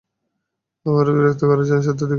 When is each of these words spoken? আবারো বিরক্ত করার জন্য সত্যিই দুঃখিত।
আবারো 0.85 1.11
বিরক্ত 1.15 1.41
করার 1.43 1.65
জন্য 1.67 1.81
সত্যিই 1.81 1.99
দুঃখিত। 1.99 2.09